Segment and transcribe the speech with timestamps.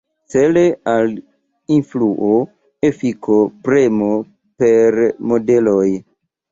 [0.33, 0.61] Cele
[0.93, 1.13] al
[1.75, 2.31] influo,
[2.91, 4.13] efiko, premo
[4.65, 5.03] per
[5.35, 5.89] modeloj.